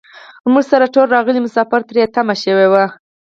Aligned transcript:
زموږ 0.43 0.65
سره 0.71 0.85
ټول 0.93 1.07
راغلي 1.15 1.39
مسافر 1.45 1.81
تري 1.89 2.01
تم 2.15 2.27
شوي 2.43 2.67
وو. 2.71 2.85